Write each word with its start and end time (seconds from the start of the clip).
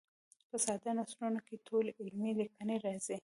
په 0.49 0.57
ساده 0.65 0.91
نثرونو 0.97 1.39
کې 1.47 1.63
ټولې 1.67 1.91
علمي 1.99 2.31
لیکنې 2.39 2.75
راځي. 2.85 3.17